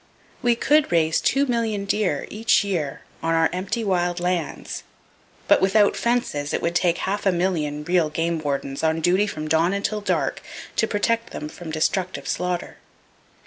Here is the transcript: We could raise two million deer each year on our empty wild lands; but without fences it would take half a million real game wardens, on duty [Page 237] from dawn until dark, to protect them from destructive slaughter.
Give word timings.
We 0.41 0.55
could 0.55 0.91
raise 0.91 1.21
two 1.21 1.45
million 1.45 1.85
deer 1.85 2.25
each 2.31 2.63
year 2.63 3.01
on 3.21 3.35
our 3.35 3.51
empty 3.53 3.83
wild 3.83 4.19
lands; 4.19 4.81
but 5.47 5.61
without 5.61 5.95
fences 5.95 6.55
it 6.55 6.61
would 6.63 6.73
take 6.73 6.97
half 6.97 7.27
a 7.27 7.31
million 7.31 7.83
real 7.83 8.09
game 8.09 8.39
wardens, 8.39 8.81
on 8.81 8.99
duty 8.99 9.27
[Page 9.27 9.35
237] 9.35 9.43
from 9.43 9.47
dawn 9.47 9.73
until 9.73 10.01
dark, 10.01 10.41
to 10.77 10.87
protect 10.87 11.29
them 11.29 11.47
from 11.49 11.69
destructive 11.69 12.27
slaughter. 12.27 12.77